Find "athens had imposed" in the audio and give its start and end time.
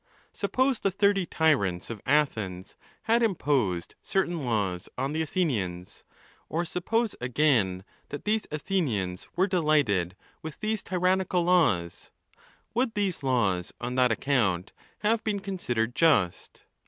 2.07-3.93